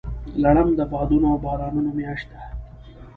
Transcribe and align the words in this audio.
لړم 0.43 0.69
د 0.79 0.81
بادونو 0.91 1.27
او 1.31 1.37
بارانونو 1.45 1.89
میاشت 1.99 2.27
ده. 2.31 2.41